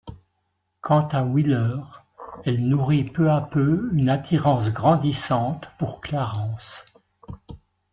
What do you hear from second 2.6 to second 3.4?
nourrit peu à